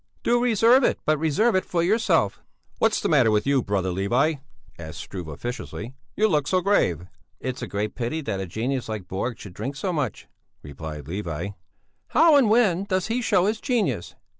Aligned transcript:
"Do 0.23 0.41
reserve 0.43 0.83
it, 0.83 0.97
but 1.05 1.19
reserve 1.19 1.53
it 1.53 1.63
for 1.63 1.83
yourself!" 1.83 2.41
"What's 2.79 3.01
the 3.01 3.07
matter 3.07 3.29
with 3.29 3.45
you, 3.45 3.61
brother 3.61 3.91
Levi?" 3.91 4.37
asked 4.79 4.97
Struve 4.99 5.27
officiously; 5.27 5.93
"you 6.15 6.27
look 6.27 6.47
so 6.47 6.59
grave." 6.59 7.05
"It's 7.39 7.61
a 7.61 7.67
great 7.67 7.93
pity 7.93 8.21
that 8.21 8.39
a 8.39 8.47
genius 8.47 8.89
like 8.89 9.07
Borg 9.07 9.37
should 9.37 9.53
drink 9.53 9.75
so 9.75 9.93
much," 9.93 10.27
replied 10.63 11.07
Levi. 11.07 11.49
"How 12.07 12.35
and 12.35 12.49
when 12.49 12.85
does 12.85 13.09
he 13.09 13.21
show 13.21 13.45
his 13.45 13.61
genius?" 13.61 14.15